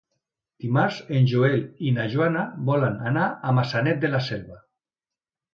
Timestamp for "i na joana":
1.89-2.45